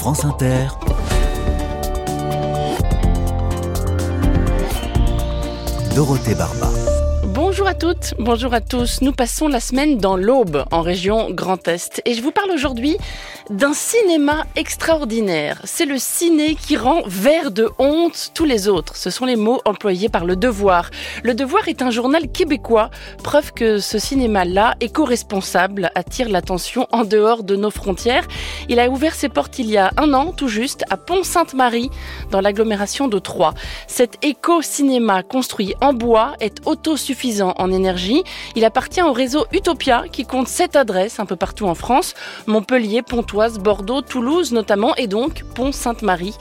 France 0.00 0.24
Inter. 0.24 0.68
Dorothée 5.94 6.34
Barba. 6.34 6.70
Bonjour 7.26 7.66
à 7.66 7.74
toutes, 7.74 8.14
bonjour 8.18 8.54
à 8.54 8.62
tous. 8.62 9.02
Nous 9.02 9.12
passons 9.12 9.46
la 9.46 9.60
semaine 9.60 9.98
dans 9.98 10.16
l'Aube, 10.16 10.64
en 10.70 10.80
région 10.80 11.30
Grand 11.30 11.68
Est. 11.68 12.00
Et 12.06 12.14
je 12.14 12.22
vous 12.22 12.30
parle 12.30 12.50
aujourd'hui 12.50 12.96
d'un 13.48 13.72
cinéma 13.72 14.44
extraordinaire. 14.56 15.60
C'est 15.64 15.86
le 15.86 15.98
ciné 15.98 16.54
qui 16.54 16.76
rend 16.76 17.02
vert 17.06 17.50
de 17.50 17.70
honte 17.78 18.30
tous 18.34 18.44
les 18.44 18.68
autres. 18.68 18.96
Ce 18.96 19.10
sont 19.10 19.24
les 19.24 19.36
mots 19.36 19.60
employés 19.64 20.08
par 20.08 20.24
Le 20.24 20.36
Devoir. 20.36 20.90
Le 21.22 21.34
Devoir 21.34 21.68
est 21.68 21.82
un 21.82 21.90
journal 21.90 22.30
québécois, 22.30 22.90
preuve 23.22 23.52
que 23.52 23.78
ce 23.78 23.98
cinéma-là, 23.98 24.74
éco-responsable, 24.80 25.90
attire 25.94 26.28
l'attention 26.28 26.86
en 26.92 27.04
dehors 27.04 27.42
de 27.42 27.56
nos 27.56 27.70
frontières. 27.70 28.26
Il 28.68 28.78
a 28.78 28.88
ouvert 28.88 29.14
ses 29.14 29.28
portes 29.28 29.58
il 29.58 29.70
y 29.70 29.78
a 29.78 29.90
un 29.96 30.12
an, 30.12 30.32
tout 30.32 30.48
juste, 30.48 30.84
à 30.90 30.96
Pont-Sainte-Marie, 30.96 31.90
dans 32.30 32.40
l'agglomération 32.40 33.08
de 33.08 33.18
Troyes. 33.18 33.54
Cet 33.86 34.24
éco-cinéma 34.24 35.22
construit 35.22 35.74
en 35.80 35.92
bois 35.92 36.34
est 36.40 36.66
autosuffisant 36.66 37.54
en 37.56 37.72
énergie. 37.72 38.22
Il 38.56 38.64
appartient 38.64 39.02
au 39.02 39.12
réseau 39.12 39.46
Utopia, 39.52 40.04
qui 40.12 40.24
compte 40.24 40.48
sept 40.48 40.76
adresses 40.76 41.20
un 41.20 41.26
peu 41.26 41.36
partout 41.36 41.66
en 41.66 41.74
France. 41.74 42.14
Montpellier, 42.46 43.02
Pontoise, 43.02 43.39
Bordeaux, 43.48 44.02
Toulouse 44.02 44.52
notamment, 44.52 44.94
et 44.96 45.06
donc 45.06 45.44
Pont-Sainte-Marie. 45.54 46.34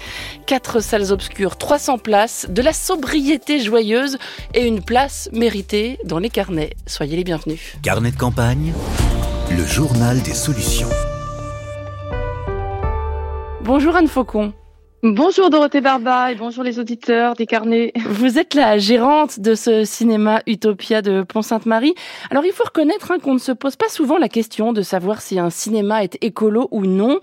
Quatre 0.45 0.81
salles 0.81 1.11
obscures, 1.11 1.57
300 1.57 1.97
places, 1.97 2.47
de 2.49 2.61
la 2.61 2.73
sobriété 2.73 3.59
joyeuse 3.59 4.17
et 4.53 4.65
une 4.65 4.81
place 4.83 5.29
méritée 5.31 5.97
dans 6.05 6.19
les 6.19 6.29
carnets. 6.29 6.75
Soyez 6.85 7.15
les 7.15 7.23
bienvenus. 7.23 7.77
Carnet 7.81 8.11
de 8.11 8.17
campagne, 8.17 8.73
le 9.51 9.65
journal 9.65 10.21
des 10.21 10.33
solutions. 10.33 10.89
Bonjour 13.61 13.95
Anne 13.95 14.07
Faucon. 14.07 14.53
Bonjour 15.01 15.49
Dorothée 15.49 15.79
Barba 15.79 16.29
et 16.29 16.35
bonjour 16.35 16.61
les 16.61 16.77
auditeurs 16.77 17.33
des 17.33 17.45
carnets. 17.45 17.93
Vous 18.05 18.37
êtes 18.37 18.53
la 18.53 18.77
gérante 18.77 19.39
de 19.39 19.55
ce 19.55 19.85
cinéma 19.85 20.41
Utopia 20.45 21.01
de 21.01 21.23
Pont-Sainte-Marie. 21.23 21.93
Alors 22.29 22.43
il 22.43 22.51
faut 22.51 22.65
reconnaître 22.65 23.09
hein, 23.09 23.17
qu'on 23.17 23.35
ne 23.35 23.39
se 23.39 23.53
pose 23.53 23.77
pas 23.77 23.87
souvent 23.87 24.17
la 24.17 24.27
question 24.27 24.73
de 24.73 24.81
savoir 24.81 25.21
si 25.21 25.39
un 25.39 25.49
cinéma 25.49 26.03
est 26.03 26.17
écolo 26.19 26.67
ou 26.71 26.85
non. 26.85 27.21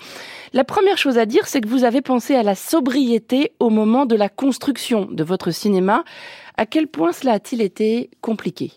La 0.54 0.64
première 0.64 0.96
chose 0.96 1.18
à 1.18 1.26
dire, 1.26 1.46
c'est 1.46 1.60
que 1.60 1.68
vous 1.68 1.84
avez 1.84 2.00
pensé 2.00 2.34
à 2.34 2.42
la 2.42 2.54
sobriété 2.54 3.52
au 3.60 3.68
moment 3.68 4.06
de 4.06 4.16
la 4.16 4.30
construction 4.30 5.06
de 5.10 5.22
votre 5.22 5.50
cinéma. 5.50 6.02
À 6.56 6.64
quel 6.64 6.86
point 6.86 7.12
cela 7.12 7.32
a-t-il 7.32 7.60
été 7.60 8.08
compliqué? 8.22 8.72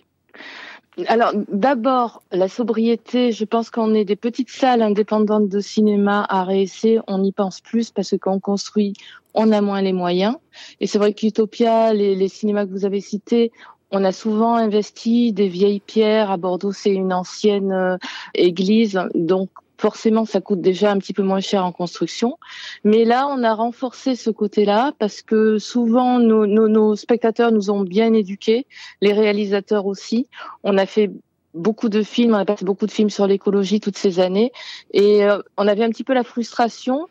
Alors, 1.08 1.33
d'abord, 1.52 2.23
la 2.31 2.47
sobriété, 2.47 3.31
je 3.31 3.45
pense 3.45 3.69
qu'on 3.69 3.94
est 3.94 4.05
des 4.05 4.16
petites 4.16 4.50
salles 4.50 4.81
indépendantes 4.81 5.50
de 5.50 5.59
cinéma 5.59 6.25
à 6.30 6.44
réessayer, 6.44 7.00
on 7.08 7.23
y 7.23 7.31
pense 7.31 7.61
plus 7.61 7.92
parce 7.92 8.11
que 8.11 8.16
quand 8.16 8.33
on 8.33 8.39
construit, 8.39 8.94
on 9.33 9.52
a 9.52 9.61
moins 9.61 9.81
les 9.81 9.94
moyens. 9.94 10.36
Et 10.80 10.88
c'est 10.88 10.97
vrai 10.97 11.14
qu'Utopia, 11.14 11.94
les, 11.94 12.27
cinémas 12.27 12.66
que 12.66 12.72
vous 12.72 12.86
avez 12.86 13.02
cités, 13.02 13.52
on 13.92 14.03
a 14.03 14.11
souvent 14.11 14.55
investi 14.55 15.33
des 15.33 15.47
vieilles 15.47 15.80
pierres. 15.80 16.31
À 16.31 16.38
Bordeaux, 16.38 16.72
c'est 16.72 16.94
une 16.94 17.14
ancienne 17.14 17.72
euh, 17.72 17.97
église, 18.36 19.00
donc 19.16 19.50
forcément, 19.80 20.25
ça 20.25 20.41
coûte 20.41 20.61
déjà 20.61 20.91
un 20.91 20.97
petit 20.99 21.13
peu 21.13 21.23
moins 21.23 21.39
cher 21.39 21.66
en 21.66 21.72
construction. 21.72 22.38
Mais 22.83 23.05
là, 23.05 23.27
on 23.30 23.44
a 23.44 23.53
renforcé 23.53 24.16
ce 24.16 24.30
côté-là 24.30 24.94
parce 24.99 25.21
que 25.21 25.58
souvent, 25.58 26.19
nos, 26.19 26.45
nos, 26.45 26.95
spectateurs 26.95 27.52
nous 27.52 27.71
ont 27.71 27.81
bien 27.81 28.13
éduqués, 28.13 28.67
les 29.02 29.13
réalisateurs 29.13 29.86
aussi. 29.86 30.27
On 30.63 30.77
a 30.77 30.86
fait 30.86 31.09
beaucoup 31.53 31.89
de 31.89 32.03
films, 32.03 32.33
on 32.33 32.38
a 32.38 32.45
passé 32.45 32.66
beaucoup 32.66 32.86
de 32.86 32.91
films 32.91 33.09
sur 33.09 33.25
l'écologie 33.25 33.80
toutes 33.80 33.97
ces 33.97 34.19
années. 34.19 34.52
Et 34.94 35.23
euh, 35.23 35.39
on 35.58 35.67
avait 35.67 35.83
un 35.83 35.89
petit 35.89 36.03
peu 36.03 36.14
la 36.14 36.23
frustration 36.23 37.08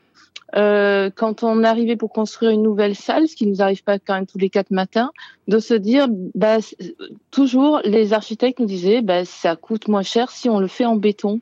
euh, 0.57 1.11
quand 1.15 1.43
on 1.43 1.65
arrivait 1.65 1.97
pour 1.97 2.13
construire 2.13 2.53
une 2.53 2.63
nouvelle 2.63 2.97
salle, 2.97 3.29
ce 3.29 3.37
qui 3.37 3.47
nous 3.47 3.61
arrive 3.61 3.83
pas 3.83 3.99
quand 3.99 4.15
même 4.15 4.27
tous 4.27 4.39
les 4.39 4.51
quatre 4.51 4.71
matins, 4.71 5.11
de 5.47 5.59
se 5.59 5.75
dire, 5.75 6.07
bah, 6.35 6.59
toujours 7.31 7.81
les 7.85 8.13
architectes 8.13 8.59
nous 8.59 8.67
disaient, 8.67 9.03
bah, 9.03 9.25
ça 9.25 9.57
coûte 9.57 9.89
moins 9.89 10.03
cher 10.03 10.31
si 10.31 10.49
on 10.49 10.61
le 10.61 10.69
fait 10.69 10.87
en 10.87 10.97
béton. 10.97 11.41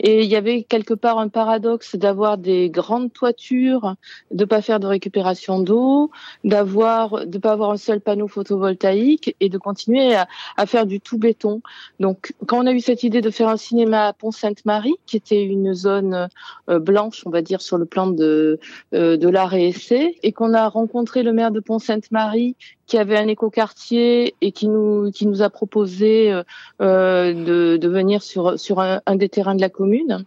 Et 0.00 0.22
il 0.22 0.30
y 0.30 0.36
avait 0.36 0.62
quelque 0.62 0.94
part 0.94 1.18
un 1.18 1.28
paradoxe 1.28 1.96
d'avoir 1.96 2.38
des 2.38 2.70
grandes 2.70 3.12
toitures, 3.12 3.94
de 4.30 4.44
pas 4.44 4.62
faire 4.62 4.80
de 4.80 4.86
récupération 4.86 5.60
d'eau, 5.60 6.10
d'avoir, 6.44 7.26
de 7.26 7.38
pas 7.38 7.52
avoir 7.52 7.70
un 7.70 7.76
seul 7.76 8.00
panneau 8.00 8.28
photovoltaïque 8.28 9.36
et 9.40 9.48
de 9.48 9.58
continuer 9.58 10.14
à, 10.14 10.28
à, 10.56 10.66
faire 10.66 10.86
du 10.86 11.00
tout 11.00 11.18
béton. 11.18 11.62
Donc, 12.00 12.32
quand 12.46 12.62
on 12.62 12.66
a 12.66 12.72
eu 12.72 12.80
cette 12.80 13.02
idée 13.02 13.20
de 13.20 13.30
faire 13.30 13.48
un 13.48 13.56
cinéma 13.56 14.08
à 14.08 14.12
Pont-Sainte-Marie, 14.12 14.96
qui 15.06 15.16
était 15.16 15.42
une 15.42 15.74
zone 15.74 16.28
euh, 16.68 16.78
blanche, 16.78 17.22
on 17.26 17.30
va 17.30 17.42
dire, 17.42 17.60
sur 17.60 17.78
le 17.78 17.86
plan 17.86 18.06
de, 18.06 18.58
euh, 18.94 19.16
de 19.16 19.28
l'art 19.28 19.54
et 19.54 19.68
essai, 19.68 20.16
et 20.22 20.32
qu'on 20.32 20.54
a 20.54 20.68
rencontré 20.68 21.22
le 21.22 21.32
maire 21.32 21.50
de 21.50 21.60
Pont-Sainte-Marie 21.60 22.56
qui 22.86 22.96
avait 22.96 23.18
un 23.18 23.28
écoquartier 23.28 24.34
et 24.40 24.50
qui 24.50 24.66
nous 24.66 25.10
qui 25.12 25.26
nous 25.26 25.42
a 25.42 25.50
proposé 25.50 26.32
euh, 26.80 27.34
de, 27.34 27.76
de 27.76 27.88
venir 27.88 28.22
sur 28.22 28.58
sur 28.58 28.80
un, 28.80 29.02
un 29.04 29.16
des 29.16 29.28
terrains 29.28 29.54
de 29.54 29.60
la 29.60 29.67
commune 29.68 30.24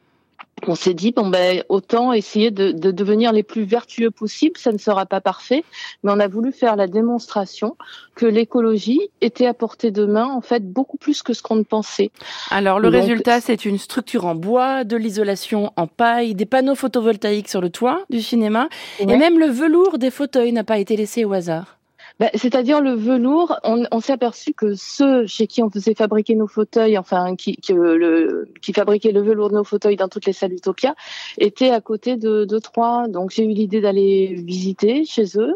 on 0.68 0.76
s'est 0.76 0.94
dit 0.94 1.12
bon 1.12 1.28
ben 1.28 1.64
autant 1.70 2.14
essayer 2.14 2.52
de, 2.52 2.72
de, 2.72 2.92
devenir 2.92 3.32
les 3.32 3.44
plus 3.44 3.64
vertueux 3.64 4.12
possible. 4.12 4.58
Ça 4.58 4.72
ne 4.72 4.78
sera 4.78 5.06
pas 5.06 5.22
parfait, 5.22 5.64
mais 6.04 6.12
on 6.12 6.20
a 6.20 6.28
voulu 6.28 6.52
faire 6.52 6.76
la 6.76 6.88
démonstration 6.88 7.76
que 8.16 8.26
l'écologie 8.26 9.02
était 9.22 9.48
à 9.48 9.54
portée 9.54 9.92
de 9.92 10.06
main 10.06 10.26
en 10.26 10.42
fait 10.42 10.72
beaucoup 10.72 10.98
plus 10.98 11.24
que 11.24 11.34
ce 11.34 11.42
qu'on 11.42 11.56
ne 11.56 11.64
pensait. 11.64 12.12
Alors 12.50 12.80
le 12.80 12.90
résultat 12.90 13.42
c'est 13.42 13.66
une 13.66 13.78
structure 13.78 14.26
en 14.26 14.36
bois, 14.36 14.84
de 14.84 14.96
l'isolation 14.98 15.72
en 15.76 15.88
paille, 15.88 16.36
des 16.36 16.46
panneaux 16.46 16.76
photovoltaïques 16.76 17.50
sur 17.50 17.62
le 17.62 17.70
toit 17.70 18.04
du 18.10 18.22
cinéma 18.22 18.70
ouais. 19.00 19.14
et 19.14 19.18
même 19.18 19.40
le 19.40 19.48
velours 19.48 19.98
des 19.98 20.12
fauteuils 20.12 20.52
n'a 20.52 20.64
pas 20.64 20.78
été 20.78 20.96
laissé 20.96 21.26
au 21.26 21.34
hasard. 21.34 21.78
Bah, 22.20 22.30
C'est-à-dire 22.34 22.82
le 22.82 22.94
velours, 22.94 23.60
on, 23.64 24.00
s'est 24.00 24.14
aperçu 24.14 24.54
que 24.54 24.74
ceux 24.76 25.28
chez 25.28 25.48
qui 25.48 25.62
on 25.62 25.70
faisait 25.70 25.96
fabriquer 25.96 26.36
nos 26.36 26.48
fauteuils, 26.48 26.98
enfin 26.98 27.36
qui, 27.36 27.56
qui 27.56 28.74
fabriquaient 28.74 29.12
le 29.12 29.22
velours 29.22 29.50
de 29.50 29.56
nos 29.56 29.64
fauteuils 29.64 29.98
dans 29.98 30.08
toutes 30.08 30.26
les 30.26 30.34
salles 30.34 30.54
Utopia, 30.54 30.96
étaient 31.38 31.70
à 31.70 31.82
côté 31.82 32.18
de, 32.18 32.46
de. 32.46 32.60
Donc 33.08 33.32
j'ai 33.32 33.44
eu 33.44 33.50
l'idée 33.50 33.82
d'aller 33.82 34.34
visiter 34.34 35.04
chez 35.06 35.26
eux. 35.38 35.56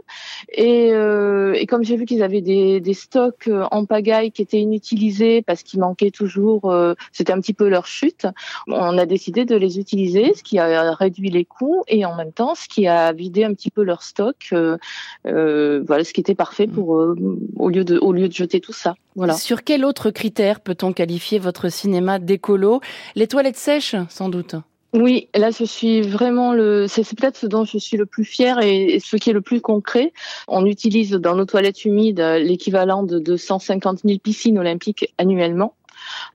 Et, 0.49 0.91
euh, 0.91 1.63
comme 1.67 1.83
j'ai 1.83 1.95
vu 1.95 2.05
qu'ils 2.05 2.23
avaient 2.23 2.41
des, 2.41 2.93
stocks 2.93 3.49
en 3.71 3.85
pagaille 3.85 4.31
qui 4.31 4.41
étaient 4.41 4.59
inutilisés 4.59 5.41
parce 5.41 5.63
qu'il 5.63 5.79
manquait 5.79 6.11
toujours, 6.11 6.71
euh, 6.71 6.93
c'était 7.11 7.33
un 7.33 7.39
petit 7.39 7.53
peu 7.53 7.67
leur 7.67 7.85
chute, 7.85 8.25
on 8.67 8.97
a 8.97 9.05
décidé 9.05 9.45
de 9.45 9.55
les 9.55 9.79
utiliser, 9.79 10.33
ce 10.33 10.43
qui 10.43 10.59
a 10.59 10.93
réduit 10.93 11.29
les 11.29 11.45
coûts 11.45 11.83
et 11.87 12.05
en 12.05 12.15
même 12.15 12.31
temps 12.31 12.55
ce 12.55 12.67
qui 12.67 12.87
a 12.87 13.11
vidé 13.11 13.43
un 13.43 13.53
petit 13.53 13.71
peu 13.71 13.83
leur 13.83 14.01
stock. 14.01 14.35
Euh, 14.53 14.77
euh 15.25 15.83
voilà, 15.85 16.03
ce 16.03 16.13
qui 16.13 16.21
était 16.21 16.35
parfait 16.45 16.65
fait 16.65 16.71
pour 16.71 16.97
euh, 16.97 17.15
au 17.57 17.69
lieu 17.69 17.83
de 17.83 17.97
au 17.97 18.13
lieu 18.13 18.27
de 18.27 18.33
jeter 18.33 18.59
tout 18.59 18.73
ça. 18.73 18.95
Voilà. 19.15 19.33
Sur 19.33 19.63
quel 19.63 19.83
autre 19.83 20.11
critère 20.11 20.59
peut-on 20.59 20.93
qualifier 20.93 21.39
votre 21.39 21.69
cinéma 21.69 22.19
d'écolo? 22.19 22.81
Les 23.15 23.27
toilettes 23.27 23.57
sèches, 23.57 23.95
sans 24.09 24.29
doute. 24.29 24.55
Oui, 24.93 25.27
là 25.35 25.49
je 25.49 25.63
suis 25.63 26.01
vraiment 26.01 26.53
le. 26.53 26.85
C'est 26.87 27.03
peut-être 27.15 27.37
ce 27.37 27.47
dont 27.47 27.65
je 27.65 27.77
suis 27.79 27.97
le 27.97 28.05
plus 28.05 28.25
fier 28.25 28.59
et 28.59 29.01
ce 29.03 29.17
qui 29.17 29.31
est 29.31 29.33
le 29.33 29.41
plus 29.41 29.59
concret. 29.59 30.13
On 30.47 30.65
utilise 30.65 31.11
dans 31.11 31.35
nos 31.35 31.45
toilettes 31.45 31.83
humides 31.83 32.21
l'équivalent 32.39 33.03
de 33.03 33.17
250 33.19 34.01
000 34.05 34.19
piscines 34.19 34.59
olympiques 34.59 35.13
annuellement. 35.17 35.73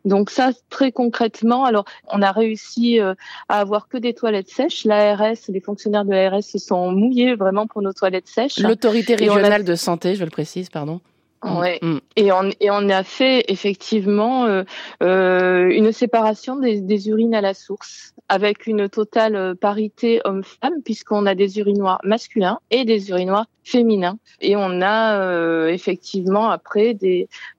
Donc 0.04 0.31
ça, 0.31 0.50
très 0.69 0.92
concrètement, 0.92 1.64
alors 1.64 1.84
on 2.08 2.22
a 2.22 2.32
réussi 2.32 3.00
euh, 3.00 3.14
à 3.48 3.60
avoir 3.60 3.88
que 3.88 3.98
des 3.98 4.14
toilettes 4.14 4.48
sèches. 4.48 4.84
L'ARS, 4.84 5.36
les 5.48 5.60
fonctionnaires 5.60 6.04
de 6.04 6.10
l'ARS 6.10 6.42
se 6.42 6.58
sont 6.58 6.92
mouillés 6.92 7.34
vraiment 7.34 7.66
pour 7.66 7.82
nos 7.82 7.92
toilettes 7.92 8.28
sèches. 8.28 8.59
L'autorité 8.59 9.14
régionale 9.14 9.53
a... 9.53 9.62
de 9.62 9.75
santé, 9.75 10.14
je 10.14 10.25
le 10.25 10.30
précise, 10.30 10.69
pardon. 10.69 11.00
Ouais. 11.42 11.78
Mm. 11.80 11.98
Et, 12.16 12.32
on, 12.32 12.50
et 12.60 12.70
on 12.70 12.88
a 12.91 13.03
fait 13.03 13.44
effectivement 13.48 14.44
euh, 14.44 14.62
euh, 15.03 15.71
une 15.71 15.91
séparation 15.91 16.56
des, 16.56 16.83
des, 16.83 17.09
urines 17.09 17.34
à 17.34 17.41
la 17.41 17.54
source 17.54 18.12
avec 18.28 18.66
une 18.66 18.91
totale 18.91 19.56
parité 19.56 20.21
homme-femme 20.24 20.83
puisqu'on 20.84 21.24
a 21.24 21.34
des 21.34 21.59
urinoirs 21.59 21.98
masculins 22.04 22.59
et 22.71 22.84
des 22.84 23.09
urinoirs 23.09 23.47
féminins. 23.70 24.18
Et 24.40 24.56
on 24.56 24.82
a 24.82 25.18
euh, 25.20 25.68
effectivement 25.68 26.50
après 26.50 26.96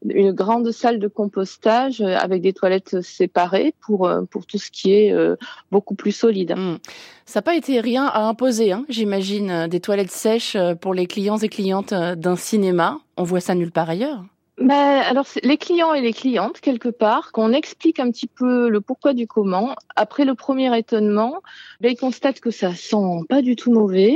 une 0.03 0.31
grande 0.31 0.71
salle 0.71 0.99
de 0.99 1.07
compostage 1.07 2.01
avec 2.01 2.41
des 2.41 2.53
toilettes 2.53 3.01
séparées 3.01 3.73
pour, 3.81 4.07
euh, 4.07 4.21
pour 4.29 4.45
tout 4.45 4.57
ce 4.57 4.69
qui 4.71 4.93
est 4.93 5.11
euh, 5.11 5.35
beaucoup 5.71 5.95
plus 5.95 6.11
solide. 6.11 6.53
Mm. 6.55 6.77
Ça 7.25 7.39
n'a 7.39 7.43
pas 7.43 7.55
été 7.55 7.79
rien 7.79 8.05
à 8.05 8.23
imposer, 8.23 8.73
hein, 8.73 8.85
j'imagine, 8.89 9.67
des 9.67 9.79
toilettes 9.79 10.11
sèches 10.11 10.57
pour 10.81 10.93
les 10.93 11.05
clients 11.05 11.37
et 11.37 11.47
clientes 11.47 11.93
d'un 11.93 12.35
cinéma. 12.35 12.99
On 13.15 13.23
voit 13.23 13.39
ça 13.39 13.55
nulle 13.55 13.71
part 13.71 13.89
ailleurs. 13.89 14.23
Ben, 14.61 15.01
alors, 15.09 15.25
les 15.41 15.57
clients 15.57 15.93
et 15.95 16.01
les 16.01 16.13
clientes, 16.13 16.59
quelque 16.59 16.89
part, 16.89 17.31
qu'on 17.31 17.51
explique 17.51 17.99
un 17.99 18.11
petit 18.11 18.27
peu 18.27 18.69
le 18.69 18.79
pourquoi 18.79 19.13
du 19.13 19.25
comment. 19.25 19.75
Après 19.95 20.23
le 20.23 20.35
premier 20.35 20.77
étonnement, 20.77 21.41
ben, 21.79 21.91
ils 21.91 21.97
constatent 21.97 22.39
que 22.39 22.51
ça 22.51 22.75
sent 22.75 23.25
pas 23.27 23.41
du 23.41 23.55
tout 23.55 23.71
mauvais. 23.71 24.15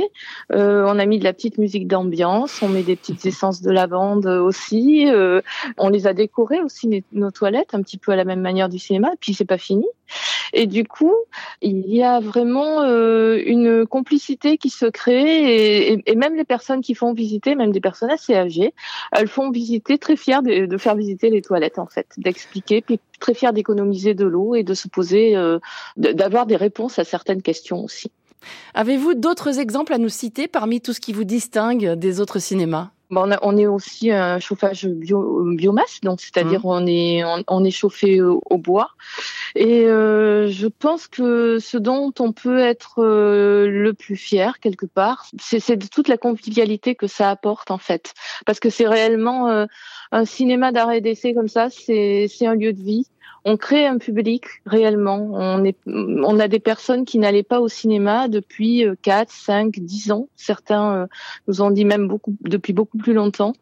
Euh, 0.52 0.84
on 0.86 1.00
a 1.00 1.06
mis 1.06 1.18
de 1.18 1.24
la 1.24 1.32
petite 1.32 1.58
musique 1.58 1.88
d'ambiance, 1.88 2.62
on 2.62 2.68
met 2.68 2.84
des 2.84 2.94
petites 2.94 3.26
essences 3.26 3.60
de 3.60 3.72
lavande 3.72 4.26
aussi. 4.26 5.08
Euh, 5.08 5.40
on 5.78 5.88
les 5.88 6.06
a 6.06 6.14
décorées 6.14 6.60
aussi, 6.60 7.04
nos 7.12 7.32
toilettes, 7.32 7.74
un 7.74 7.82
petit 7.82 7.98
peu 7.98 8.12
à 8.12 8.16
la 8.16 8.24
même 8.24 8.40
manière 8.40 8.68
du 8.68 8.78
cinéma. 8.78 9.10
Puis 9.20 9.34
c'est 9.34 9.44
pas 9.44 9.58
fini. 9.58 9.86
Et 10.52 10.66
du 10.66 10.84
coup, 10.84 11.14
il 11.62 11.86
y 11.86 12.02
a 12.02 12.20
vraiment 12.20 12.82
une 12.84 13.86
complicité 13.86 14.58
qui 14.58 14.70
se 14.70 14.86
crée 14.86 15.92
et, 15.92 16.10
et, 16.10 16.14
même 16.14 16.34
les 16.34 16.44
personnes 16.44 16.80
qui 16.80 16.94
font 16.94 17.12
visiter, 17.12 17.54
même 17.54 17.72
des 17.72 17.80
personnes 17.80 18.10
assez 18.10 18.34
âgées, 18.34 18.74
elles 19.12 19.28
font 19.28 19.50
visiter, 19.50 19.98
très 19.98 20.16
fières 20.16 20.42
de, 20.42 20.66
de 20.66 20.76
faire 20.76 20.94
visiter 20.94 21.30
les 21.30 21.42
toilettes 21.42 21.78
en 21.78 21.86
fait, 21.86 22.06
d'expliquer, 22.16 22.80
puis 22.80 23.00
très 23.20 23.34
fières 23.34 23.52
d'économiser 23.52 24.14
de 24.14 24.26
l'eau 24.26 24.54
et 24.54 24.62
de 24.62 24.74
se 24.74 24.88
poser, 24.88 25.34
d'avoir 25.96 26.46
des 26.46 26.56
réponses 26.56 26.98
à 26.98 27.04
certaines 27.04 27.42
questions 27.42 27.82
aussi. 27.84 28.10
Avez-vous 28.74 29.14
d'autres 29.14 29.58
exemples 29.58 29.92
à 29.92 29.98
nous 29.98 30.08
citer 30.08 30.48
parmi 30.48 30.80
tout 30.80 30.92
ce 30.92 31.00
qui 31.00 31.12
vous 31.12 31.24
distingue 31.24 31.94
des 31.94 32.20
autres 32.20 32.38
cinémas? 32.38 32.90
Bon, 33.08 33.30
on, 33.42 33.56
est 33.56 33.66
aussi 33.66 34.10
un 34.10 34.40
chauffage 34.40 34.86
bio, 34.86 35.44
biomasse, 35.54 36.00
donc 36.02 36.20
c'est-à-dire 36.20 36.60
mmh. 36.60 36.66
on 36.66 36.86
est 36.86 37.22
on, 37.46 37.64
est 37.64 37.70
chauffé 37.70 38.20
au, 38.20 38.58
bois. 38.58 38.90
Et 39.54 39.86
euh, 39.86 40.48
je 40.48 40.66
pense 40.66 41.06
que 41.06 41.58
ce 41.60 41.78
dont 41.78 42.12
on 42.18 42.32
peut 42.32 42.58
être 42.58 43.02
euh, 43.02 43.68
le 43.68 43.94
plus 43.94 44.16
fier 44.16 44.58
quelque 44.58 44.86
part, 44.86 45.26
c'est 45.38 45.60
toute 45.88 46.08
la 46.08 46.16
convivialité 46.16 46.96
que 46.96 47.06
ça 47.06 47.30
apporte 47.30 47.70
en 47.70 47.78
fait, 47.78 48.12
parce 48.44 48.58
que 48.58 48.70
c'est 48.70 48.88
réellement 48.88 49.48
euh, 49.48 49.66
un 50.12 50.24
cinéma 50.24 50.72
d'arrêt 50.72 51.00
d'essai 51.00 51.34
comme 51.34 51.48
ça, 51.48 51.68
c'est 51.70 52.28
un 52.42 52.54
lieu 52.54 52.72
de 52.72 52.82
vie 52.82 53.06
on 53.48 53.56
crée 53.56 53.86
un 53.86 53.98
public 53.98 54.44
réellement. 54.66 55.30
On, 55.86 56.40
a 56.40 56.48
des 56.48 56.58
personnes 56.58 57.04
qui 57.04 57.18
n'allaient 57.20 57.44
pas 57.44 57.60
au 57.60 57.68
cinéma 57.68 58.26
depuis 58.26 58.84
4, 59.02 59.30
5, 59.30 59.78
10 59.78 60.10
ans. 60.10 60.28
Certains 60.34 60.94
euh, 60.96 61.06
nous 61.46 61.62
ont 61.62 61.70
dit 61.70 61.84
même 61.84 62.08
beaucoup 62.08 62.34
depuis 62.40 62.72
beaucoup 62.72 62.98
plus 62.98 63.12
longtemps. 63.12 63.52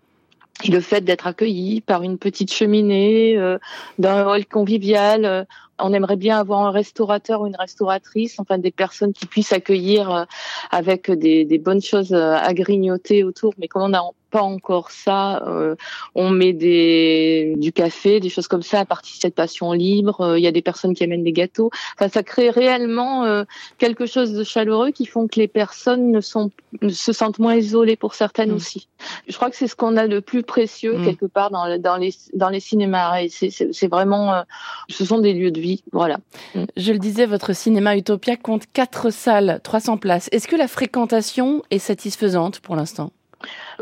Le 0.66 0.80
fait 0.80 1.02
d'être 1.02 1.26
accueilli 1.26 1.82
par 1.82 2.02
une 2.02 2.16
petite 2.16 2.50
cheminée, 2.50 3.36
euh, 3.36 3.58
d'un 3.98 4.26
hall 4.26 4.46
convivial, 4.46 5.26
euh, 5.26 5.44
on 5.78 5.92
aimerait 5.92 6.16
bien 6.16 6.38
avoir 6.38 6.62
un 6.62 6.70
restaurateur 6.70 7.40
ou 7.40 7.46
une 7.46 7.56
restauratrice, 7.56 8.38
enfin 8.38 8.58
des 8.58 8.70
personnes 8.70 9.12
qui 9.12 9.26
puissent 9.26 9.52
accueillir 9.52 10.26
avec 10.70 11.10
des, 11.10 11.44
des 11.44 11.58
bonnes 11.58 11.82
choses 11.82 12.14
à 12.14 12.52
grignoter 12.54 13.24
autour. 13.24 13.54
Mais 13.58 13.68
comme 13.68 13.82
on 13.82 13.94
a 13.94 14.02
pas 14.34 14.42
encore 14.42 14.90
ça. 14.90 15.44
Euh, 15.46 15.76
on 16.16 16.28
met 16.28 16.52
des, 16.52 17.54
du 17.56 17.72
café, 17.72 18.18
des 18.18 18.30
choses 18.30 18.48
comme 18.48 18.64
ça 18.64 18.80
à 18.80 18.84
participation 18.84 19.70
libre. 19.70 20.22
Euh, 20.22 20.38
il 20.40 20.42
y 20.42 20.48
a 20.48 20.50
des 20.50 20.60
personnes 20.60 20.92
qui 20.92 21.04
amènent 21.04 21.22
des 21.22 21.32
gâteaux. 21.32 21.70
Enfin, 21.94 22.08
ça 22.08 22.24
crée 22.24 22.50
réellement 22.50 23.24
euh, 23.24 23.44
quelque 23.78 24.06
chose 24.06 24.32
de 24.32 24.42
chaleureux 24.42 24.90
qui 24.90 25.06
font 25.06 25.28
que 25.28 25.38
les 25.38 25.46
personnes 25.46 26.10
ne, 26.10 26.20
sont, 26.20 26.50
se 26.88 27.12
sentent 27.12 27.38
moins 27.38 27.54
isolées 27.54 27.94
pour 27.94 28.14
certaines 28.14 28.50
mm. 28.50 28.56
aussi. 28.56 28.88
Je 29.28 29.36
crois 29.36 29.50
que 29.50 29.56
c'est 29.56 29.68
ce 29.68 29.76
qu'on 29.76 29.96
a 29.96 30.08
de 30.08 30.18
plus 30.18 30.42
précieux 30.42 30.98
mm. 30.98 31.04
quelque 31.04 31.26
part 31.26 31.50
dans, 31.50 31.78
dans, 31.78 31.96
les, 31.96 32.12
dans 32.32 32.48
les 32.48 32.60
cinémas. 32.60 33.20
Et 33.20 33.28
c'est 33.28 33.88
vraiment, 33.88 34.42
ce 34.88 35.04
sont 35.04 35.20
des 35.20 35.32
lieux 35.32 35.52
de 35.52 35.60
vie. 35.60 35.63
Voilà. 35.92 36.18
Mm. 36.54 36.64
Je 36.76 36.92
le 36.92 36.98
disais, 36.98 37.26
votre 37.26 37.54
cinéma 37.54 37.96
Utopia 37.96 38.36
compte 38.36 38.64
quatre 38.72 39.10
salles, 39.10 39.60
300 39.62 39.98
places. 39.98 40.28
Est-ce 40.32 40.48
que 40.48 40.56
la 40.56 40.68
fréquentation 40.68 41.62
est 41.70 41.78
satisfaisante 41.78 42.60
pour 42.60 42.76
l'instant? 42.76 43.10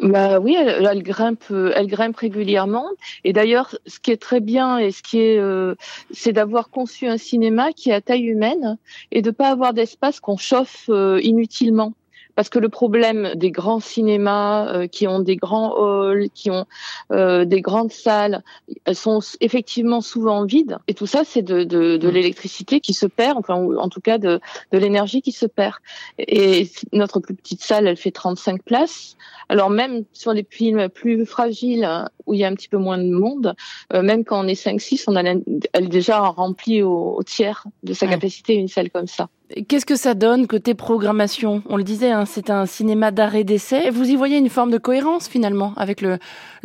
Bah 0.00 0.40
oui, 0.40 0.56
elle, 0.58 0.87
elle, 0.90 1.02
grimpe, 1.02 1.44
elle 1.50 1.87
grimpe 1.87 2.17
régulièrement. 2.17 2.87
Et 3.25 3.32
d'ailleurs, 3.32 3.76
ce 3.87 4.00
qui 4.00 4.11
est 4.11 4.20
très 4.20 4.40
bien 4.40 4.79
et 4.79 4.90
ce 4.90 5.02
qui 5.02 5.20
est, 5.20 5.38
euh, 5.38 5.75
c'est 6.11 6.32
d'avoir 6.32 6.70
conçu 6.70 7.06
un 7.06 7.19
cinéma 7.19 7.73
qui 7.73 7.90
est 7.90 7.94
à 7.94 8.00
taille 8.00 8.25
humaine 8.25 8.78
et 9.11 9.23
de 9.23 9.31
pas 9.31 9.50
avoir 9.50 9.73
d'espace 9.73 10.20
qu'on 10.20 10.37
chauffe 10.37 10.87
euh, 10.88 11.20
inutilement 11.23 11.94
parce 12.34 12.49
que 12.49 12.58
le 12.58 12.69
problème 12.69 13.32
des 13.34 13.50
grands 13.50 13.81
cinémas 13.81 14.69
euh, 14.69 14.87
qui 14.87 15.06
ont 15.06 15.20
des 15.20 15.37
grands 15.37 15.75
halls, 15.76 16.29
qui 16.34 16.50
ont 16.50 16.67
euh, 17.12 17.44
des 17.44 17.61
grandes 17.61 17.93
salles, 17.93 18.43
elles 18.84 18.96
sont 18.96 19.20
effectivement 19.40 20.00
souvent 20.00 20.44
vides. 20.44 20.79
Et 20.88 20.94
tout 20.94 21.06
ça, 21.06 21.23
c'est 21.25 21.43
de, 21.43 21.64
de, 21.64 21.96
de 21.96 22.08
mm. 22.08 22.11
l'électricité 22.11 22.81
qui 22.81 22.94
se 22.94 23.06
perd, 23.06 23.38
enfin, 23.38 23.55
en 23.55 23.88
tout 23.88 24.00
cas 24.00 24.19
de, 24.19 24.40
de 24.73 24.79
l'énergie 24.79 25.23
qui 25.23 25.32
se 25.32 25.46
perd. 25.46 25.75
Et 26.19 26.70
notre 26.93 27.20
plus 27.20 27.34
petite 27.34 27.62
salle, 27.62 27.87
elle 27.87 27.96
fait 27.96 28.11
35 28.11 28.62
places. 28.62 29.17
Alors 29.49 29.70
même 29.70 30.05
sur 30.12 30.32
les 30.32 30.46
films 30.49 30.88
plus 30.88 31.26
fragiles, 31.26 31.88
où 32.26 32.35
il 32.35 32.40
y 32.40 32.44
a 32.44 32.49
un 32.49 32.55
petit 32.55 32.69
peu 32.69 32.78
moins 32.78 32.99
de 32.99 33.11
monde, 33.11 33.55
euh, 33.93 34.02
même 34.02 34.25
quand 34.25 34.43
on 34.43 34.49
est 34.49 34.61
5-6, 34.61 35.05
on 35.08 35.17
a 35.17 35.23
elle 35.23 35.85
est 35.85 35.88
déjà 35.88 36.20
remplie 36.20 36.82
au, 36.82 37.14
au 37.17 37.23
tiers 37.23 37.64
de 37.82 37.93
sa 37.93 38.06
capacité 38.06 38.55
une 38.55 38.69
salle 38.69 38.90
comme 38.90 39.06
ça. 39.06 39.28
Qu'est-ce 39.69 39.87
que 39.87 39.96
ça 39.96 40.14
donne 40.14 40.46
côté 40.46 40.75
programmation? 40.75 41.62
On 41.69 41.76
le 41.76 41.84
disait, 41.84 42.10
hein, 42.10 42.25
c'est 42.26 42.50
un 42.50 42.66
cinéma 42.66 43.10
d'arrêt 43.10 43.44
d'essai. 43.44 43.90
Vous 43.90 44.08
y 44.08 44.16
voyez 44.16 44.38
une 44.38 44.49
forme 44.49 44.70
de 44.70 44.78
cohérence 44.78 45.28
finalement 45.28 45.72
avec 45.76 46.00
le, 46.00 46.19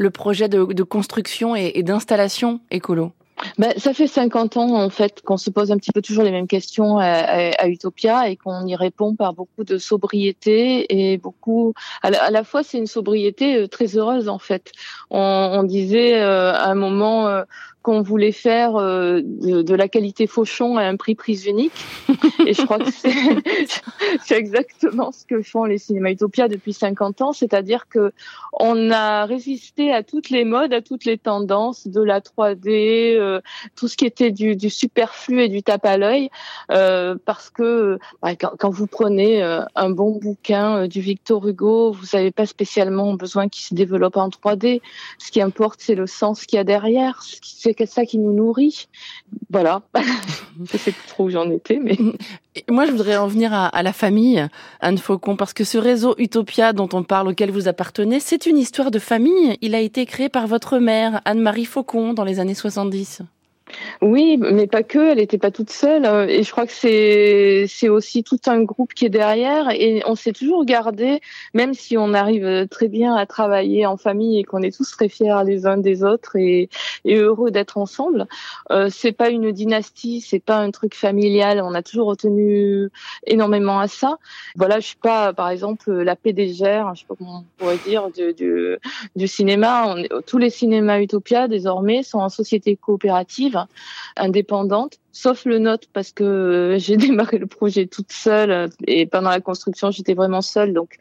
projet 0.09 0.49
de, 0.49 0.83
construction 0.83 1.55
et, 1.55 1.83
d'installation 1.83 2.59
écolo? 2.71 3.11
Ben, 3.59 3.71
ça 3.77 3.93
fait 3.93 4.07
50 4.07 4.57
ans 4.57 4.81
en 4.81 4.89
fait 4.89 5.21
qu'on 5.21 5.37
se 5.37 5.51
pose 5.51 5.71
un 5.71 5.77
petit 5.77 5.91
peu 5.91 6.01
toujours 6.01 6.23
les 6.23 6.31
mêmes 6.31 6.47
questions 6.47 6.97
à, 6.97 7.67
Utopia 7.67 8.29
et 8.29 8.35
qu'on 8.35 8.65
y 8.65 8.75
répond 8.75 9.15
par 9.15 9.33
beaucoup 9.33 9.63
de 9.63 9.77
sobriété 9.77 11.11
et 11.11 11.17
beaucoup. 11.17 11.73
À 12.01 12.09
la, 12.09 12.23
à 12.23 12.31
la 12.31 12.43
fois, 12.43 12.63
c'est 12.63 12.79
une 12.79 12.87
sobriété 12.87 13.57
euh, 13.57 13.67
très 13.67 13.95
heureuse 13.95 14.27
en 14.27 14.39
fait. 14.39 14.71
On, 15.11 15.19
on 15.19 15.63
disait 15.63 16.19
euh, 16.19 16.51
à 16.51 16.65
un 16.69 16.75
moment 16.75 17.27
euh, 17.27 17.43
qu'on 17.87 18.01
voulait 18.01 18.33
faire 18.33 18.75
euh, 18.75 19.21
de, 19.23 19.73
la 19.73 19.87
qualité 19.87 20.27
Fauchon 20.27 20.75
à 20.75 20.83
un 20.83 20.97
prix 20.97 21.15
prise 21.15 21.45
unique. 21.45 21.71
Et 22.45 22.53
je 22.53 22.61
crois 22.65 22.79
que 22.79 22.91
c'est 22.91 24.35
exactement 24.37 25.13
ce 25.13 25.23
que 25.25 25.41
font 25.41 25.63
les 25.63 25.77
cinémas 25.77 26.13
depuis 26.49 26.73
50 26.73 27.21
ans, 27.21 27.31
c'est-à-dire 27.31 27.87
que 27.87 28.11
on 28.51 28.91
a 28.91 29.25
résisté 29.25 29.93
à 29.93 30.03
toutes 30.03 30.31
les 30.31 30.43
modes, 30.43 30.73
à 30.73 30.81
toutes 30.81 31.05
les 31.05 31.17
tendances 31.17 31.87
de 31.87 32.01
la 32.01 32.19
3D, 32.19 33.15
euh, 33.15 33.39
tout 33.77 33.87
ce 33.87 33.95
qui 33.95 34.05
était 34.05 34.31
du, 34.31 34.69
superflu 34.69 35.43
et 35.43 35.47
du 35.47 35.63
tape 35.63 35.85
à 35.85 35.97
l'œil, 35.97 36.29
euh, 36.71 37.15
parce 37.23 37.49
que 37.49 37.99
bah, 38.21 38.35
quand, 38.35 38.51
quand, 38.59 38.69
vous 38.69 38.87
prenez 38.87 39.41
un 39.43 39.89
bon 39.89 40.11
bouquin 40.11 40.87
du 40.87 40.99
Victor 40.99 41.47
Hugo, 41.47 41.93
vous 41.93 42.07
n'avez 42.11 42.31
pas 42.31 42.45
spécialement 42.45 43.13
besoin 43.13 43.47
qu'il 43.47 43.63
se 43.63 43.73
développe 43.73 44.17
en 44.17 44.27
3D. 44.27 44.81
Ce 45.19 45.31
qui 45.31 45.41
importe, 45.41 45.79
c'est 45.81 45.95
le 45.95 46.05
sens 46.05 46.45
qu'il 46.45 46.57
y 46.57 46.59
a 46.59 46.65
derrière, 46.65 47.21
c'est 47.23 47.76
ça 47.85 48.05
qui 48.05 48.17
nous 48.17 48.33
nourrit. 48.33 48.87
Voilà. 49.49 49.81
je 50.71 50.77
sais 50.77 50.91
plus 50.91 51.07
trop 51.07 51.25
où 51.25 51.29
j'en 51.29 51.49
étais, 51.49 51.79
mais. 51.81 51.97
Moi, 52.69 52.85
je 52.85 52.91
voudrais 52.91 53.17
en 53.17 53.27
venir 53.27 53.53
à, 53.53 53.67
à, 53.67 53.83
la 53.83 53.93
famille, 53.93 54.45
Anne 54.79 54.97
Faucon, 54.97 55.35
parce 55.35 55.53
que 55.53 55.63
ce 55.63 55.77
réseau 55.77 56.15
Utopia 56.17 56.73
dont 56.73 56.89
on 56.93 57.03
parle, 57.03 57.27
auquel 57.27 57.51
vous 57.51 57.67
appartenez, 57.67 58.19
c'est 58.19 58.45
une 58.45 58.57
histoire 58.57 58.89
de 58.89 58.99
famille. 58.99 59.57
Il 59.61 59.75
a 59.75 59.79
été 59.79 60.05
créé 60.05 60.29
par 60.29 60.47
votre 60.47 60.79
mère, 60.79 61.21
Anne-Marie 61.25 61.65
Faucon, 61.65 62.13
dans 62.13 62.23
les 62.23 62.39
années 62.39 62.55
70. 62.55 63.21
Oui, 64.01 64.37
mais 64.37 64.67
pas 64.67 64.83
que, 64.83 65.11
elle 65.11 65.17
n'était 65.17 65.37
pas 65.37 65.51
toute 65.51 65.69
seule. 65.69 66.05
Euh, 66.05 66.27
et 66.27 66.43
je 66.43 66.51
crois 66.51 66.65
que 66.65 66.71
c'est 66.71 67.89
aussi 67.89 68.23
tout 68.23 68.39
un 68.47 68.63
groupe 68.63 68.93
qui 68.93 69.05
est 69.05 69.09
derrière. 69.09 69.69
Et 69.71 70.03
on 70.05 70.15
s'est 70.15 70.33
toujours 70.33 70.65
gardé, 70.65 71.21
même 71.53 71.73
si 71.73 71.97
on 71.97 72.13
arrive 72.13 72.67
très 72.69 72.87
bien 72.87 73.15
à 73.15 73.25
travailler 73.25 73.85
en 73.85 73.97
famille 73.97 74.39
et 74.39 74.43
qu'on 74.43 74.61
est 74.61 74.75
tous 74.75 74.89
très 74.91 75.09
fiers 75.09 75.43
les 75.45 75.65
uns 75.65 75.77
des 75.77 76.03
autres 76.03 76.35
et, 76.35 76.69
et 77.05 77.15
heureux 77.15 77.51
d'être 77.51 77.77
ensemble. 77.77 78.27
Euh, 78.71 78.89
c'est 78.91 79.11
pas 79.11 79.29
une 79.29 79.51
dynastie, 79.51 80.21
c'est 80.21 80.39
pas 80.39 80.57
un 80.57 80.71
truc 80.71 80.95
familial. 80.95 81.61
On 81.63 81.73
a 81.73 81.81
toujours 81.81 82.07
retenu 82.07 82.89
énormément 83.25 83.79
à 83.79 83.87
ça. 83.87 84.17
Voilà, 84.55 84.79
je 84.79 84.87
suis 84.87 84.97
pas, 84.97 85.33
par 85.33 85.49
exemple, 85.49 85.91
la 85.91 86.15
PDG, 86.15 86.83
je 86.93 86.99
sais 86.99 87.05
pas 87.07 87.15
comment 87.17 87.43
on 87.43 87.57
pourrait 87.57 87.79
dire, 87.85 88.09
du, 88.09 88.33
du, 88.33 88.77
du 89.15 89.27
cinéma. 89.27 89.85
On, 89.87 90.21
tous 90.25 90.37
les 90.37 90.49
cinémas 90.49 90.99
Utopia 90.99 91.47
désormais 91.47 92.03
sont 92.03 92.19
en 92.19 92.29
société 92.29 92.75
coopérative 92.75 93.66
indépendante, 94.15 94.99
sauf 95.11 95.45
le 95.45 95.59
nôtre 95.59 95.87
parce 95.93 96.11
que 96.11 96.23
euh, 96.23 96.79
j'ai 96.79 96.97
démarré 96.97 97.37
le 97.37 97.47
projet 97.47 97.87
toute 97.87 98.11
seule 98.11 98.51
euh, 98.51 98.67
et 98.85 99.05
pendant 99.05 99.29
la 99.29 99.41
construction 99.41 99.91
j'étais 99.91 100.13
vraiment 100.13 100.41
seule. 100.41 100.73
Donc 100.73 100.95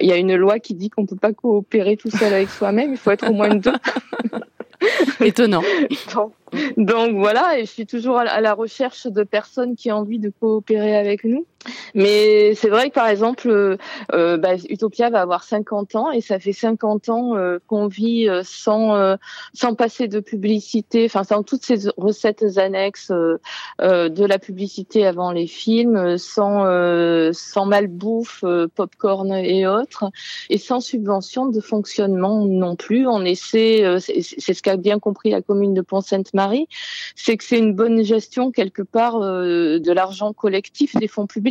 il 0.00 0.08
y 0.08 0.12
a 0.12 0.16
une 0.16 0.34
loi 0.36 0.58
qui 0.58 0.74
dit 0.74 0.90
qu'on 0.90 1.06
peut 1.06 1.16
pas 1.16 1.32
coopérer 1.32 1.96
tout 1.96 2.10
seul 2.10 2.32
avec 2.32 2.48
soi-même, 2.48 2.92
il 2.92 2.98
faut 2.98 3.10
être 3.10 3.28
au 3.28 3.34
moins 3.34 3.54
deux. 3.54 3.72
Étonnant. 5.20 5.62
Donc, 6.76 7.16
voilà, 7.16 7.58
et 7.58 7.64
je 7.64 7.70
suis 7.70 7.86
toujours 7.86 8.18
à 8.18 8.40
la 8.40 8.54
recherche 8.54 9.06
de 9.06 9.22
personnes 9.22 9.74
qui 9.74 9.90
ont 9.90 9.96
envie 9.96 10.18
de 10.18 10.30
coopérer 10.30 10.96
avec 10.96 11.24
nous. 11.24 11.46
Mais 11.94 12.54
c'est 12.54 12.68
vrai 12.68 12.90
que 12.90 12.94
par 12.94 13.08
exemple, 13.08 13.48
euh, 13.48 13.76
euh 14.12 14.36
bah, 14.36 14.54
Utopia 14.68 15.10
va 15.10 15.22
avoir 15.22 15.44
50 15.44 15.94
ans 15.96 16.10
et 16.10 16.20
ça 16.20 16.38
fait 16.38 16.52
50 16.52 17.08
ans 17.08 17.36
euh, 17.36 17.58
qu'on 17.66 17.86
vit 17.86 18.28
euh, 18.28 18.42
sans 18.44 19.16
sans 19.52 19.74
passer 19.74 20.08
de 20.08 20.20
publicité, 20.20 21.06
enfin 21.06 21.24
sans 21.24 21.42
toutes 21.42 21.64
ces 21.64 21.88
recettes 21.96 22.58
annexes 22.58 23.10
de 23.10 24.24
la 24.24 24.38
publicité 24.38 25.06
avant 25.06 25.32
les 25.32 25.46
films, 25.46 26.18
sans 26.18 26.64
sans 27.32 27.66
malbouffe, 27.66 28.44
popcorn 28.74 29.32
et 29.32 29.66
autres, 29.66 30.10
et 30.50 30.58
sans 30.58 30.80
subvention 30.80 31.46
de 31.46 31.60
fonctionnement 31.60 32.44
non 32.44 32.76
plus. 32.76 33.06
On 33.06 33.24
essaie, 33.24 33.98
c'est 34.00 34.54
ce 34.54 34.62
qu'a 34.62 34.76
bien 34.76 34.98
compris 34.98 35.30
la 35.30 35.42
commune 35.42 35.74
de 35.74 35.82
Pont-Sainte-Marie, 35.82 36.68
c'est 37.14 37.36
que 37.36 37.44
c'est 37.44 37.58
une 37.58 37.74
bonne 37.74 38.02
gestion 38.02 38.50
quelque 38.50 38.82
part 38.82 39.20
de 39.20 39.92
l'argent 39.92 40.32
collectif 40.32 40.96
des 40.96 41.08
fonds 41.08 41.26
publics 41.26 41.45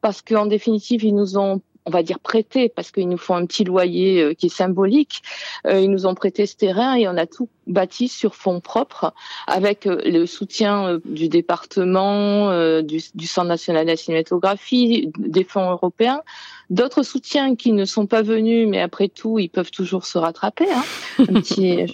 parce 0.00 0.22
qu'en 0.22 0.46
définitive, 0.46 1.04
ils 1.04 1.14
nous 1.14 1.38
ont 1.38 1.60
on 1.84 1.90
va 1.90 2.02
dire 2.02 2.20
prêté 2.20 2.68
parce 2.68 2.90
qu'ils 2.90 3.08
nous 3.08 3.18
font 3.18 3.34
un 3.34 3.46
petit 3.46 3.64
loyer 3.64 4.22
euh, 4.22 4.34
qui 4.34 4.46
est 4.46 4.54
symbolique. 4.54 5.22
Euh, 5.66 5.80
ils 5.80 5.90
nous 5.90 6.06
ont 6.06 6.14
prêté 6.14 6.46
ce 6.46 6.56
terrain 6.56 6.94
et 6.94 7.08
on 7.08 7.16
a 7.16 7.26
tout 7.26 7.48
bâti 7.66 8.08
sur 8.08 8.34
fonds 8.34 8.60
propres 8.60 9.12
avec 9.46 9.86
euh, 9.86 10.00
le 10.04 10.26
soutien 10.26 10.98
du 11.04 11.28
département, 11.28 12.52
du, 12.82 13.00
du 13.14 13.26
Centre 13.26 13.48
national 13.48 13.84
de 13.84 13.90
la 13.90 13.96
cinématographie, 13.96 15.10
des 15.18 15.44
fonds 15.44 15.70
européens. 15.70 16.22
D'autres 16.70 17.02
soutiens 17.02 17.54
qui 17.54 17.72
ne 17.72 17.84
sont 17.84 18.06
pas 18.06 18.22
venus, 18.22 18.66
mais 18.68 18.80
après 18.80 19.08
tout, 19.08 19.38
ils 19.38 19.50
peuvent 19.50 19.70
toujours 19.70 20.06
se 20.06 20.16
rattraper. 20.18 20.66
Hein. 20.72 20.82
Un 21.18 21.24
petit. 21.40 21.84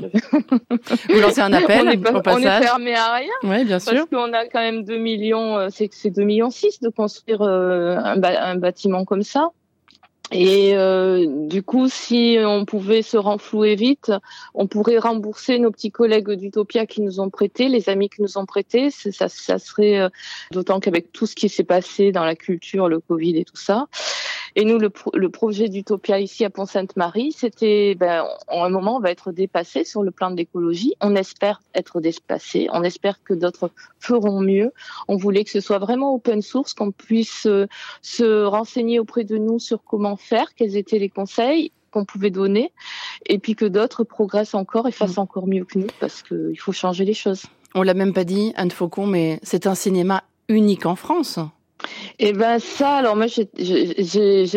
Vous 1.09 1.21
lancez 1.21 1.41
un 1.41 1.53
appel 1.53 1.89
on 1.89 1.91
est, 1.91 1.97
pas, 1.97 2.13
au 2.13 2.37
on 2.37 2.39
est 2.39 2.63
fermé 2.63 2.95
à 2.95 3.15
rien. 3.15 3.33
Oui, 3.43 3.65
bien 3.65 3.79
sûr. 3.79 3.93
Parce 3.93 4.09
qu'on 4.09 4.33
a 4.33 4.47
quand 4.47 4.61
même 4.61 4.85
2 4.85 4.97
millions, 4.97 5.69
c'est 5.71 5.89
c'est 5.93 6.11
2 6.11 6.23
millions 6.23 6.51
6 6.51 6.81
de 6.81 6.91
construire 6.91 7.43
un, 7.43 8.23
un 8.23 8.57
bâtiment 8.57 9.05
comme 9.05 9.23
ça. 9.23 9.51
Et 10.31 10.77
euh, 10.77 11.27
du 11.47 11.63
coup, 11.63 11.89
si 11.89 12.37
on 12.39 12.67
pouvait 12.67 13.03
se 13.03 13.17
renflouer 13.17 13.77
vite, 13.77 14.13
on 14.55 14.67
pourrait 14.67 14.99
rembourser 14.99 15.59
nos 15.59 15.71
petits 15.71 15.91
collègues 15.91 16.31
d'Utopia 16.33 16.87
qui 16.87 17.01
nous 17.01 17.21
ont 17.21 17.31
prêté, 17.31 17.69
les 17.69 17.89
amis 17.89 18.11
qui 18.11 18.21
nous 18.21 18.37
ont 18.37 18.45
prêté. 18.45 18.91
Ça, 18.91 19.29
ça 19.29 19.59
serait 19.59 19.99
euh, 19.99 20.09
d'autant 20.53 20.81
qu'avec 20.81 21.13
tout 21.13 21.27
ce 21.27 21.35
qui 21.35 21.49
s'est 21.49 21.65
passé 21.65 22.13
dans 22.13 22.25
la 22.25 22.37
culture, 22.37 22.89
le 22.89 23.01
Covid 23.01 23.39
et 23.39 23.45
tout 23.45 23.57
ça, 23.57 23.87
et 24.59 24.65
nous, 24.65 24.81
le, 24.81 24.91
le 25.15 25.29
projet 25.29 25.69
d'Utopia 25.69 26.19
ici 26.19 26.45
à 26.45 26.51
Pont-Sainte-Marie, 26.51 27.31
c'était, 27.31 27.95
ben, 27.95 28.25
en 28.49 28.65
un 28.65 28.71
moment, 28.71 28.97
on 28.97 28.99
va 29.01 29.13
être 29.13 29.31
dépassé 29.31 29.85
sur 29.85 30.03
le 30.03 30.11
plan 30.11 30.33
de 30.33 30.37
l'écologie. 30.37 30.95
On 31.01 31.15
espère 31.15 31.63
être 31.77 32.01
dépassé. 32.01 32.67
On 32.73 32.83
espère 32.83 33.23
que 33.23 33.35
d'autres 33.35 33.71
feront 34.01 34.41
mieux. 34.41 34.73
On 35.07 35.15
voulait 35.15 35.45
que 35.45 35.51
ce 35.51 35.61
soit 35.61 35.79
vraiment 35.79 36.13
open 36.13 36.43
source, 36.43 36.75
qu'on 36.75 36.91
puisse 36.91 37.47
euh, 37.47 37.69
se 38.03 38.43
renseigner 38.43 38.99
auprès 38.99 39.23
de 39.23 39.39
nous 39.39 39.61
sur 39.61 39.85
comment 39.85 40.17
faire, 40.17 40.53
quels 40.57 40.77
étaient 40.77 40.99
les 40.99 41.09
conseils 41.09 41.71
qu'on 41.93 42.05
pouvait 42.05 42.31
donner, 42.31 42.73
et 43.27 43.39
puis 43.39 43.55
que 43.55 43.65
d'autres 43.65 44.03
progressent 44.03 44.57
encore 44.57 44.89
et 44.89 44.93
fassent 44.93 45.19
mmh. 45.19 45.21
encore 45.21 45.47
mieux 45.47 45.67
que 45.67 45.79
nous, 45.79 45.87
parce 46.01 46.25
qu'il 46.25 46.59
faut 46.59 46.73
changer 46.73 47.05
les 47.05 47.15
choses. 47.15 47.45
On 47.77 47.83
l'a 47.83 47.95
même 47.95 48.13
pas 48.13 48.25
dit, 48.25 48.53
Anne 48.57 48.73
Faucon, 48.73 49.07
mais 49.07 49.39
c'est 49.45 49.69
un 49.69 49.77
cinéma 49.77 50.25
unique 50.49 50.85
en 50.85 50.97
France. 50.97 51.39
Eh 52.19 52.33
ben 52.33 52.59
ça, 52.59 52.97
alors 52.97 53.17
moi, 53.17 53.27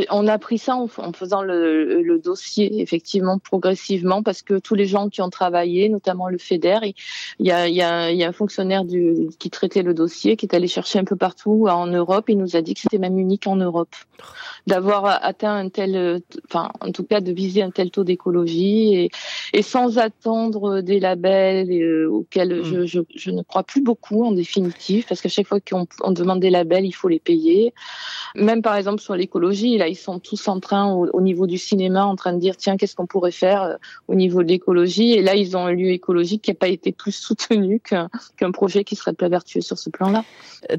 on 0.10 0.28
a 0.28 0.38
pris 0.40 0.58
ça 0.58 0.76
en, 0.76 0.88
faisant 0.88 1.42
le, 1.42 2.20
dossier 2.24 2.82
effectivement 2.82 3.40
progressivement 3.40 4.22
parce 4.22 4.42
que 4.42 4.60
tous 4.60 4.76
les 4.76 4.86
gens 4.86 5.10
qui 5.10 5.22
ont 5.22 5.30
travaillé, 5.30 5.90
notamment 5.90 6.28
le 6.28 6.38
FEDER, 6.38 6.80
il 7.40 7.46
y 7.46 7.52
a, 7.52 8.28
un 8.28 8.32
fonctionnaire 8.32 8.84
qui 9.40 9.50
traitait 9.50 9.84
le 9.84 9.94
dossier 9.94 10.38
qui 10.38 10.46
est 10.46 10.56
allé 10.56 10.68
chercher 10.68 11.00
un 11.00 11.04
peu 11.04 11.16
partout 11.16 11.68
en 11.70 11.88
Europe. 11.88 12.26
Il 12.30 12.38
nous 12.38 12.56
a 12.56 12.62
dit 12.62 12.74
que 12.74 12.82
c'était 12.82 12.98
même 12.98 13.18
unique 13.18 13.48
en 13.48 13.56
Europe 13.56 13.96
d'avoir 14.68 15.06
atteint 15.24 15.56
un 15.56 15.70
tel, 15.70 16.22
enfin 16.48 16.70
en 16.80 16.91
tout 16.91 17.03
cas 17.03 17.22
de 17.22 17.32
viser 17.32 17.62
un 17.62 17.72
tel 17.72 17.91
taux 17.91 18.03
d'écologie 18.03 18.96
et, 18.96 19.10
et 19.53 19.62
sans 19.62 19.98
attendre 19.98 20.82
des 20.82 21.00
labels 21.00 21.72
euh, 21.72 22.10
auxquels 22.10 22.62
mmh. 22.62 22.63
je, 22.63 22.86
je, 22.86 23.00
je, 23.15 23.32
ne 23.32 23.41
crois 23.41 23.63
plus 23.63 23.82
beaucoup 23.82 24.24
en 24.24 24.32
définitive 24.32 25.06
parce 25.08 25.22
qu'à 25.22 25.30
chaque 25.30 25.48
fois 25.48 25.60
qu'on 25.60 25.88
on 26.01 26.12
demande 26.12 26.39
des 26.39 26.50
labels, 26.50 26.86
il 26.86 26.91
faut 26.91 27.08
les 27.08 27.20
payer. 27.20 27.74
Même 28.36 28.62
par 28.62 28.75
exemple 28.75 29.01
sur 29.01 29.15
l'écologie, 29.15 29.77
là 29.77 29.88
ils 29.88 29.96
sont 29.96 30.20
tous 30.20 30.48
en 30.48 30.60
train 30.60 30.91
au, 30.94 31.22
niveau 31.22 31.48
du 31.48 31.58
cinéma 31.58 32.06
en 32.06 32.15
train 32.15 32.34
de 32.34 32.39
dire 32.39 32.58
tiens 32.58 32.77
qu'est-ce 32.77 32.96
qu'on 32.96 33.08
pourrait 33.08 33.32
faire 33.32 33.63
euh, 33.63 33.75
au 34.08 34.15
niveau 34.15 34.44
de 34.44 34.48
l'écologie? 34.48 35.13
Et 35.13 35.22
là 35.22 35.36
ils 35.36 35.58
ont 35.58 35.65
un 35.65 35.74
lieu 35.74 35.89
écologique 35.89 36.44
qui 36.44 36.51
n'a 36.51 36.56
pas 36.56 36.68
été 36.68 36.91
plus 36.91 37.12
soutenu 37.12 37.80
qu'un 37.80 38.51
projet 38.51 38.84
qui 38.84 38.96
serait 38.96 39.13
plus 39.13 39.30
vertueux 39.30 39.62
sur 39.62 39.77
ce 39.77 39.89
plan-là. 39.89 40.24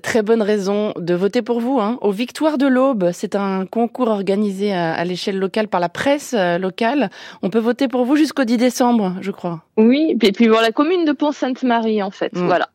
Très 0.03 0.23
bonne 0.23 0.43
raison 0.43 0.93
de 0.97 1.15
voter 1.15 1.43
pour 1.43 1.61
vous. 1.61 1.81
Hein. 1.81 1.99
Aux 2.01 2.13
Victoires 2.13 2.59
de 2.59 2.67
l'Aube, 2.67 3.11
c'est 3.13 3.35
un 3.35 3.67
concours 3.73 4.09
organisé 4.09 4.73
à, 4.73 4.93
à 4.93 5.05
l'échelle 5.05 5.39
locale 5.39 5.67
par 5.67 5.81
la 5.81 5.89
presse 5.89 6.35
euh, 6.35 6.59
locale. 6.59 7.11
On 7.43 7.49
peut 7.49 7.59
voter 7.59 7.89
pour 7.89 8.05
vous 8.05 8.17
jusqu'au 8.17 8.45
10 8.45 8.59
décembre, 8.59 9.17
je 9.23 9.31
crois. 9.31 9.65
Oui, 9.79 10.15
et 10.21 10.33
puis 10.33 10.47
voir 10.47 10.61
la 10.61 10.73
commune 10.73 11.07
de 11.07 11.13
Pont-Sainte-Marie 11.13 12.03
en 12.03 12.11
fait. 12.11 12.33
Mmh. 12.35 12.47
Voilà 12.47 12.69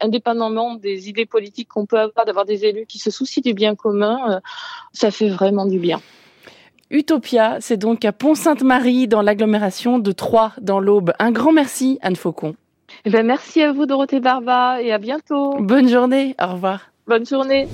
indépendamment 0.00 0.74
des 0.74 1.08
idées 1.08 1.26
politiques 1.26 1.68
qu'on 1.68 1.86
peut 1.86 1.98
avoir, 1.98 2.26
d'avoir 2.26 2.44
des 2.44 2.64
élus 2.64 2.86
qui 2.86 2.98
se 2.98 3.10
soucient 3.10 3.42
du 3.42 3.54
bien 3.54 3.74
commun, 3.74 4.18
euh, 4.28 4.40
ça 4.92 5.10
fait 5.10 5.28
vraiment 5.28 5.64
du 5.64 5.78
bien. 5.78 6.00
Utopia, 6.90 7.58
c'est 7.60 7.76
donc 7.76 8.04
à 8.04 8.12
Pont-Sainte-Marie, 8.12 9.06
dans 9.06 9.22
l'agglomération 9.22 9.98
de 9.98 10.12
Troyes, 10.12 10.52
dans 10.60 10.80
l'Aube. 10.80 11.12
Un 11.18 11.30
grand 11.30 11.52
merci, 11.52 11.98
Anne 12.02 12.16
Faucon. 12.16 12.56
Eh 13.04 13.10
ben, 13.10 13.24
merci 13.24 13.62
à 13.62 13.72
vous, 13.72 13.86
Dorothée 13.86 14.20
Barba, 14.20 14.82
et 14.82 14.92
à 14.92 14.98
bientôt. 14.98 15.56
Bonne 15.60 15.88
journée, 15.88 16.34
au 16.42 16.52
revoir. 16.52 16.90
Bonne 17.06 17.24
journée. 17.24 17.68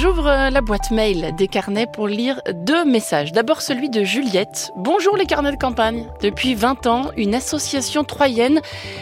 J'ouvre 0.00 0.48
la 0.50 0.60
boîte 0.62 0.90
mail 0.90 1.34
des 1.36 1.48
carnets 1.48 1.86
pour 1.86 2.08
lire 2.08 2.40
deux 2.54 2.84
messages. 2.84 3.32
D'abord 3.32 3.60
celui 3.60 3.90
de 3.90 4.04
Juliette. 4.04 4.70
Bonjour 4.76 5.18
les 5.18 5.26
carnets 5.26 5.52
de 5.52 5.58
campagne. 5.58 6.06
Depuis 6.22 6.54
20 6.54 6.86
ans, 6.86 7.10
une 7.18 7.34
association 7.34 8.02
troyenne, 8.02 8.60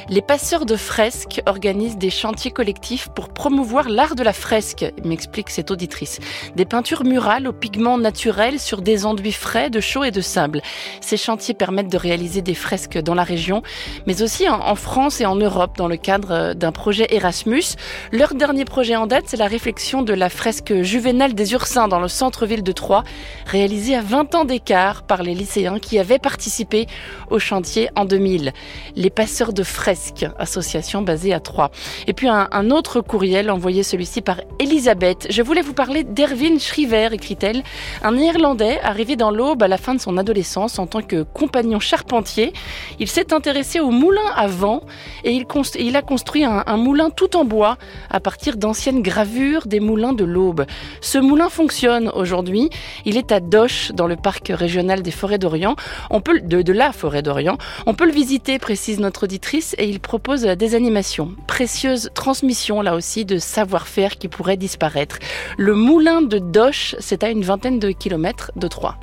les 0.09 0.21
passeurs 0.21 0.67
de 0.67 0.75
fresques, 0.75 1.43
organise 1.47 1.97
des 1.97 2.11
chantiers 2.11 2.51
collectifs 2.51 3.09
pour 3.15 3.29
promouvoir 3.29 3.89
l'art 3.89 4.17
de 4.17 4.25
la 4.25 4.33
fresque, 4.33 4.85
m'explique 5.05 5.51
cette 5.51 5.71
auditrice. 5.71 6.19
Des 6.57 6.65
peintures 6.65 7.05
murales 7.05 7.47
aux 7.47 7.53
pigments 7.53 7.99
naturels 7.99 8.59
sur 8.59 8.83
des 8.83 9.07
enduits 9.07 9.33
frais 9.33 9.71
de 9.71 9.81
chaux 9.81 10.03
et 10.03 10.11
de 10.11 10.21
sable. 10.21 10.61
Ces 11.01 11.17
chantiers 11.17 11.55
permettent 11.55 11.93
de 11.93 11.99
réaliser 11.99 12.43
des 12.43 12.55
fresques 12.55 12.99
dans 12.99 13.15
la 13.15 13.25
région, 13.25 13.63
mais 14.07 14.23
aussi 14.23 14.49
en 14.49 14.75
France 14.75 15.21
et 15.21 15.27
en 15.27 15.37
Europe 15.37 15.77
dans 15.77 15.89
le 15.89 15.97
cadre 15.97 16.55
d'un 16.55 16.73
projet 16.73 17.07
Erasmus. 17.15 17.77
Leur 18.11 18.35
dernier 18.35 18.65
projet 18.65 18.97
en 18.97 19.07
date, 19.07 19.25
c'est 19.29 19.37
la 19.37 19.47
réflexion 19.47 20.03
de 20.03 20.15
la 20.15 20.29
fresque 20.29 20.80
juvénal 20.83 21.35
des 21.35 21.53
Ursins 21.53 21.89
dans 21.89 22.01
le 22.01 22.09
centre-ville 22.09 22.63
de 22.63 22.73
Troyes, 22.73 23.05
réalisé 23.47 23.95
à 23.95 24.03
20 24.03 24.35
ans 24.35 24.45
d'écart 24.45 25.03
par 25.03 25.23
les 25.23 25.35
lycéens 25.35 25.79
qui 25.79 25.99
avaient 25.99 26.19
participé 26.19 26.87
au 27.31 27.39
chantier 27.39 27.89
en 27.97 28.05
2000. 28.05 28.53
Les 28.97 29.11
passeurs 29.11 29.53
de 29.53 29.63
fresques, 29.63 30.27
association 30.39 31.03
basée 31.03 31.33
à 31.33 31.41
Troyes. 31.41 31.71
Et 32.07 32.13
puis 32.13 32.29
un, 32.29 32.71
autre 32.71 33.01
courriel 33.01 33.51
envoyé 33.51 33.83
celui-ci 33.83 34.21
par 34.21 34.41
Elisabeth. 34.59 35.27
Je 35.31 35.43
voulais 35.43 35.63
vous 35.63 35.73
parler 35.75 36.05
d'Erwin 36.05 36.59
Schriver, 36.59 37.09
écrit-elle, 37.13 37.63
un 38.03 38.13
Néerlandais 38.13 38.81
arrivé 38.83 39.17
dans 39.17 39.31
l'Aube 39.31 39.63
à 39.63 39.69
la 39.69 39.79
fin 39.79 39.95
de 39.95 40.01
son 40.01 40.17
adolescence 40.17 40.79
en 40.79 40.87
tant 40.87 41.03
que 41.03 41.23
compagnon 41.23 41.81
charpentier. 41.81 42.53
Il 42.99 43.09
s'est 43.09 43.33
intéressé 43.33 43.81
au 43.81 43.91
moulin 43.91 44.31
à 44.37 44.47
vent 44.47 44.83
et 45.25 45.33
il, 45.33 45.97
a 45.97 46.03
construit 46.03 46.45
un 46.45 46.77
moulin 46.77 47.11
tout 47.11 47.37
en 47.37 47.45
bois 47.45 47.77
à 48.11 48.21
partir 48.21 48.57
d'anciennes 48.57 49.03
gravures 49.03 49.67
des 49.67 49.81
moulins 49.81 50.13
de 50.13 50.25
l'Aube. 50.25 50.65
Ce 51.01 51.19
moulin 51.19 51.49
fonctionne 51.49 52.11
aujourd'hui. 52.15 52.71
Il 53.05 53.17
est 53.17 53.33
à 53.33 53.41
Doche, 53.41 53.93
dans 53.93 54.07
le 54.07 54.17
parc 54.17 54.53
régional 54.55 55.03
des 55.03 55.11
forêts 55.11 55.39
d'Orient. 55.39 55.77
On 56.11 56.21
peut, 56.21 56.41
la 56.73 56.93
forêt 56.93 57.23
d'Orient. 57.23 57.59
On 57.87 57.95
peut 57.95 58.07
le 58.07 58.13
visiter, 58.13 58.59
précise 58.59 59.01
notre 59.01 59.25
auditrice, 59.25 59.75
et 59.79 59.89
il 59.89 60.01
propose 60.01 60.43
des 60.43 60.75
animations. 60.75 61.33
Précieuse 61.47 62.11
transmission, 62.15 62.83
là 62.83 62.95
aussi, 62.95 63.25
de 63.25 63.39
savoir-faire 63.39 64.17
qui 64.17 64.29
pourrait 64.29 64.57
disparaître. 64.57 65.19
Le 65.57 65.75
moulin 65.75 66.23
de 66.23 66.39
Doche, 66.39 66.95
c'est 66.99 67.25
à 67.25 67.31
une 67.31 67.43
vingtaine 67.43 67.79
de 67.79 67.91
kilomètres 67.91 68.53
de 68.57 68.69
Troyes. 68.69 68.97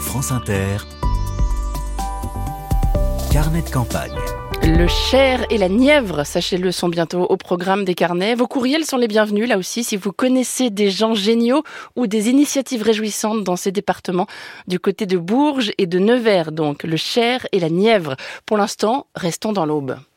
France 0.00 0.32
Inter. 0.32 0.78
Carnet 3.30 3.62
de 3.62 3.70
campagne. 3.70 4.37
Le 4.62 4.86
Cher 4.86 5.44
et 5.50 5.58
la 5.58 5.68
Nièvre, 5.68 6.24
sachez-le, 6.24 6.72
sont 6.72 6.88
bientôt 6.88 7.22
au 7.22 7.36
programme 7.36 7.84
des 7.84 7.94
carnets. 7.94 8.34
Vos 8.34 8.46
courriels 8.46 8.84
sont 8.84 8.96
les 8.96 9.08
bienvenus, 9.08 9.48
là 9.48 9.58
aussi, 9.58 9.84
si 9.84 9.96
vous 9.96 10.12
connaissez 10.12 10.70
des 10.70 10.90
gens 10.90 11.14
géniaux 11.14 11.62
ou 11.96 12.06
des 12.06 12.28
initiatives 12.28 12.82
réjouissantes 12.82 13.44
dans 13.44 13.56
ces 13.56 13.72
départements, 13.72 14.26
du 14.66 14.78
côté 14.80 15.06
de 15.06 15.18
Bourges 15.18 15.72
et 15.78 15.86
de 15.86 15.98
Nevers, 15.98 16.52
donc 16.52 16.84
le 16.84 16.96
Cher 16.96 17.46
et 17.52 17.60
la 17.60 17.70
Nièvre. 17.70 18.16
Pour 18.46 18.56
l'instant, 18.56 19.06
restons 19.14 19.52
dans 19.52 19.66
l'aube. 19.66 19.98